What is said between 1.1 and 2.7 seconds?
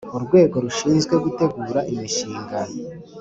gutegura imishinga